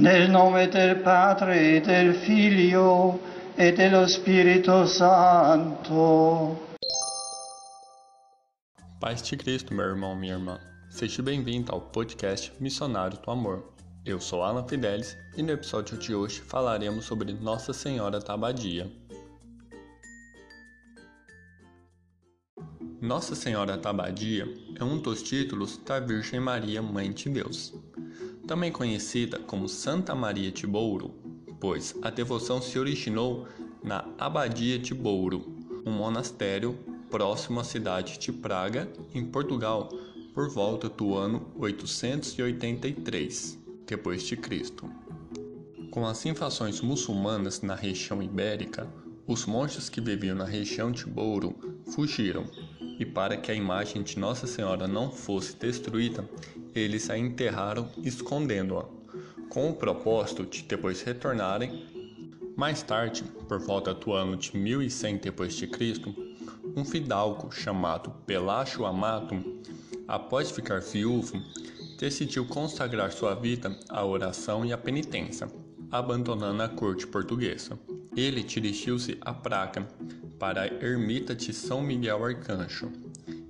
[0.00, 3.20] Nel nome del Padre, del Figlio
[3.54, 6.56] e dello Spirito Santo.
[8.98, 10.58] Paz de Cristo, meu irmão, minha irmã.
[10.88, 13.74] Seja bem-vindo ao podcast Missionário do Amor.
[14.02, 18.90] Eu sou Alan Fidelis e no episódio de hoje falaremos sobre Nossa Senhora da Abadia.
[23.02, 24.48] Nossa Senhora da Abadia
[24.78, 27.74] é um dos títulos da Virgem Maria, Mãe de Deus
[28.50, 31.14] também conhecida como Santa Maria de Bouro,
[31.60, 33.46] pois a devoção se originou
[33.80, 35.54] na Abadia de Bouro,
[35.86, 36.76] um monastério
[37.08, 39.88] próximo à cidade de Praga, em Portugal,
[40.34, 43.56] por volta do ano 883
[43.86, 44.90] depois de Cristo.
[45.92, 48.92] Com as invasões muçulmanas na região ibérica,
[49.28, 51.54] os monges que viviam na região de Bouro
[51.94, 52.44] fugiram,
[52.98, 56.28] e para que a imagem de Nossa Senhora não fosse destruída,
[56.74, 58.84] eles a enterraram escondendo-a,
[59.48, 61.86] com o propósito de depois retornarem.
[62.56, 65.70] Mais tarde, por volta do ano de 1100 d.C.,
[66.76, 69.34] um fidalgo chamado Pelágio Amato,
[70.06, 71.40] após ficar viúvo,
[71.98, 75.48] decidiu consagrar sua vida à oração e à penitência,
[75.90, 77.78] abandonando a corte portuguesa.
[78.16, 79.86] Ele dirigiu-se a Praga,
[80.38, 82.90] para a ermita de São Miguel Arcanjo,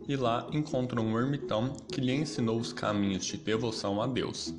[0.09, 4.55] e lá encontrou um ermitão que lhe ensinou os caminhos de devoção a Deus.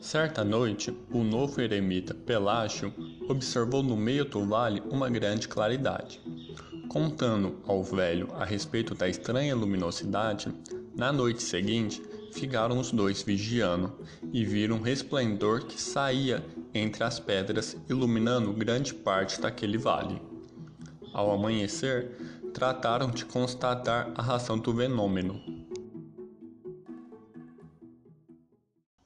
[0.00, 2.94] Certa noite, o novo eremita Pelágio
[3.28, 6.20] observou no meio do vale uma grande claridade.
[6.88, 10.52] Contando ao velho a respeito da estranha luminosidade,
[10.94, 12.02] na noite seguinte
[12.32, 13.92] ficaram os dois vigiando
[14.32, 20.20] e viram um resplendor que saía entre as pedras, iluminando grande parte daquele vale.
[21.12, 22.12] Ao amanhecer,
[22.56, 25.42] trataram de constatar a razão do fenômeno.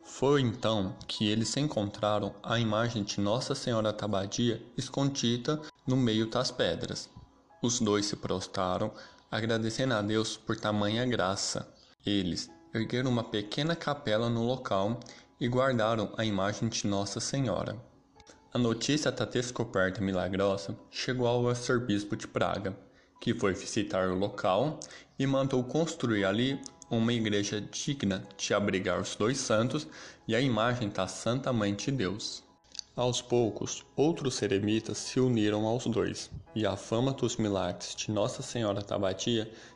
[0.05, 6.53] Foi então que eles encontraram a imagem de Nossa Senhora Tabadia escondida no meio das
[6.53, 7.11] pedras.
[7.61, 8.93] Os dois se prostraram,
[9.29, 11.67] agradecendo a Deus por tamanha graça.
[12.07, 15.01] Eles ergueram uma pequena capela no local
[15.41, 17.77] e guardaram a imagem de Nossa Senhora.
[18.55, 22.89] A notícia da descoberta milagrosa chegou ao arcebispo de Praga
[23.21, 24.81] que foi visitar o local
[25.19, 26.59] e mandou construir ali
[26.91, 29.87] uma igreja digna de abrigar os dois santos
[30.27, 32.43] e a imagem da Santa Mãe de Deus.
[32.97, 38.43] Aos poucos, outros eremitas se uniram aos dois, e a fama dos milagres de Nossa
[38.43, 38.99] Senhora da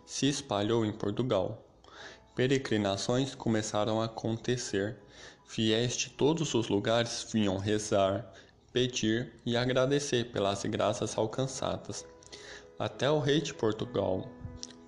[0.04, 1.64] se espalhou em Portugal.
[2.34, 4.98] Peregrinações começaram a acontecer.
[5.46, 8.32] Fiéis de todos os lugares vinham rezar,
[8.72, 12.04] pedir e agradecer pelas graças alcançadas.
[12.78, 14.28] Até o rei de Portugal,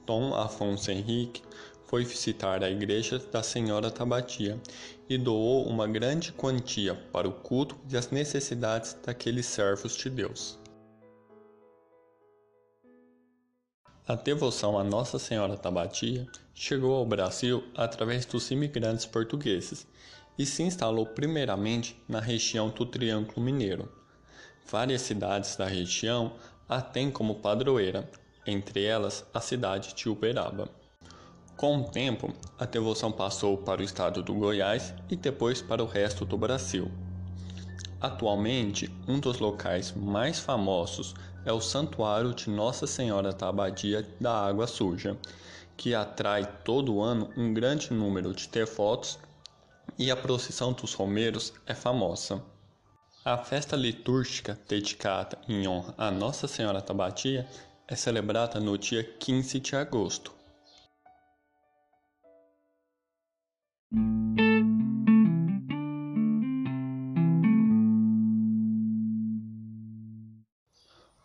[0.05, 1.43] Dom Afonso Henrique,
[1.85, 4.61] foi visitar a igreja da Senhora Tabatia
[5.09, 10.59] e doou uma grande quantia para o culto e as necessidades daqueles servos de Deus.
[14.09, 19.87] A devoção a Nossa Senhora Tabatia chegou ao Brasil através dos imigrantes portugueses
[20.37, 23.89] e se instalou primeiramente na região do Triângulo Mineiro.
[24.69, 26.35] Várias cidades da região
[26.69, 28.11] a tem como padroeira,
[28.47, 30.69] entre elas a cidade de Uberaba.
[31.57, 35.87] Com o tempo, a devoção passou para o estado do Goiás e depois para o
[35.87, 36.91] resto do Brasil.
[38.01, 41.15] Atualmente, um dos locais mais famosos
[41.47, 45.17] é o Santuário de Nossa Senhora da Abadia da Água Suja,
[45.77, 49.19] que atrai todo ano um grande número de devotos
[49.99, 52.43] e a procissão dos romeiros é famosa.
[53.27, 57.45] A festa litúrgica dedicada em honra a Nossa Senhora Tabatia
[57.89, 60.33] é celebrada no dia 15 de agosto.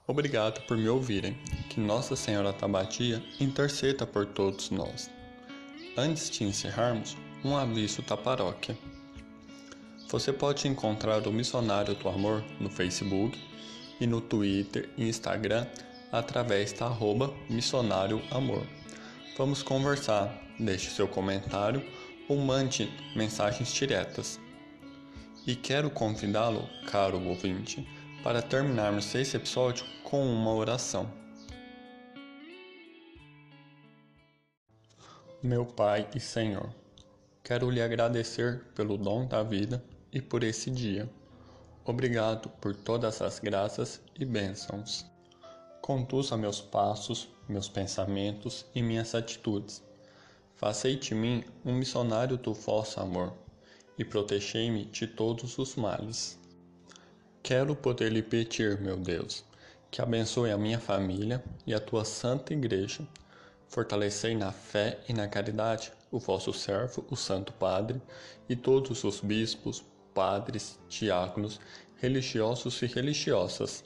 [0.07, 1.37] Obrigado por me ouvirem.
[1.69, 5.07] Que Nossa Senhora Tabatia interceda por todos nós.
[5.95, 8.75] Antes de encerrarmos, um aviso da paróquia.
[10.11, 13.41] Você pode encontrar o Missionário do Amor no Facebook
[13.97, 15.65] e no Twitter e Instagram
[16.11, 18.67] através da arroba Missionário Amor.
[19.37, 21.81] Vamos conversar, deixe seu comentário
[22.27, 24.37] ou mande mensagens diretas.
[25.47, 27.87] E quero convidá-lo, caro ouvinte,
[28.21, 31.09] para terminarmos esse episódio com uma oração.
[35.41, 36.69] Meu Pai e Senhor,
[37.41, 39.81] quero lhe agradecer pelo dom da vida
[40.11, 41.09] e por esse dia.
[41.83, 45.05] Obrigado por todas as graças e bênçãos.
[45.81, 49.83] Conduza meus passos, meus pensamentos e minhas atitudes.
[50.55, 53.33] Faça de mim um missionário do vosso amor
[53.97, 56.39] e protegei-me de todos os males.
[57.41, 59.43] Quero poder lhe pedir, meu Deus,
[59.89, 63.07] que abençoe a minha família e a tua santa igreja.
[63.67, 67.99] Fortalecei na fé e na caridade o vosso servo, o Santo Padre,
[68.47, 71.59] e todos os bispos, padres, diáconos,
[71.97, 73.83] religiosos e religiosas.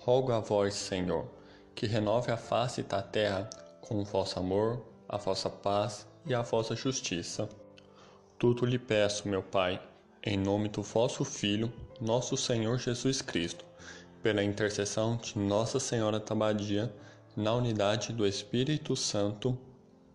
[0.00, 1.26] Rogo a vós, Senhor,
[1.74, 3.48] que renove a face da terra
[3.80, 7.48] com o vosso amor, a vossa paz e a vossa justiça.
[8.38, 9.80] Tudo lhe peço, meu Pai,
[10.22, 13.64] em nome do vosso Filho, nosso Senhor Jesus Cristo,
[14.22, 16.94] pela intercessão de Nossa Senhora Tabadia,
[17.36, 19.58] na unidade do Espírito Santo.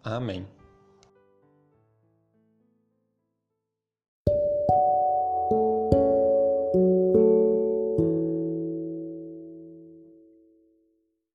[0.03, 0.47] Amém.